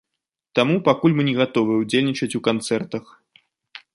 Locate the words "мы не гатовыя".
1.19-1.77